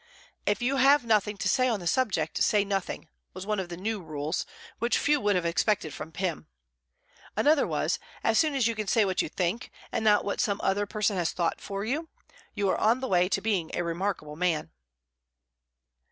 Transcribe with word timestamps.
"If 0.47 0.63
you 0.63 0.77
have 0.77 1.05
nothing 1.05 1.37
to 1.37 1.47
say 1.47 1.67
on 1.67 1.79
the 1.79 1.85
subject, 1.85 2.41
say 2.41 2.65
nothing," 2.65 3.07
was 3.35 3.45
one 3.45 3.59
of 3.59 3.69
the 3.69 3.77
new 3.77 4.01
rules, 4.01 4.47
which 4.79 4.97
few 4.97 5.21
would 5.21 5.35
have 5.35 5.45
expected 5.45 5.93
from 5.93 6.11
Pym. 6.11 6.47
Another 7.37 7.67
was: 7.67 7.99
"As 8.23 8.39
soon 8.39 8.55
as 8.55 8.65
you 8.65 8.73
can 8.73 8.87
say 8.87 9.05
what 9.05 9.21
you 9.21 9.29
think, 9.29 9.69
and 9.91 10.03
not 10.03 10.25
what 10.25 10.41
some 10.41 10.59
other 10.63 10.87
person 10.87 11.17
has 11.17 11.33
thought 11.33 11.61
for 11.61 11.85
you, 11.85 12.09
you 12.55 12.67
are 12.71 12.79
on 12.81 12.99
the 12.99 13.07
way 13.07 13.29
to 13.29 13.41
being 13.41 13.69
a 13.75 13.83
remarkable 13.83 14.35
man." 14.35 14.71